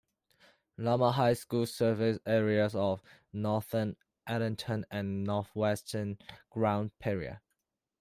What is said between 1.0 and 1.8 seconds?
High School